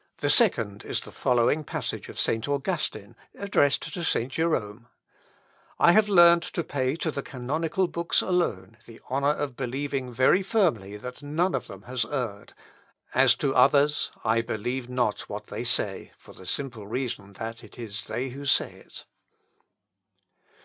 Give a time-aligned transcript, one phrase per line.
[0.24, 2.48] '"The second is the following passage of St.
[2.48, 4.32] Augustine, addressed to St.
[4.32, 4.88] Jerome:
[5.78, 10.42] "I have learned to pay to the canonical books alone the honour of believing very
[10.42, 12.54] firmly that none of them has erred;
[13.14, 17.78] as to others, I believe not what they say, for the simple reason, that it
[17.78, 19.04] is they who say it."